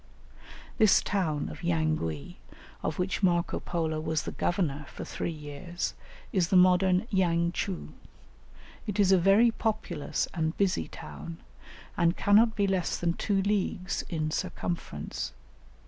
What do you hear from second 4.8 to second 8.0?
for three years, is the modern Yang tchou;